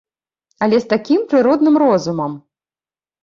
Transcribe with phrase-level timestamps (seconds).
[0.65, 2.31] Але з такім прыродным розумам!